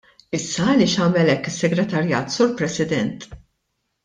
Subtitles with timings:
[0.35, 3.31] Issa għaliex għamel hekk is-segretarjat, Sur President?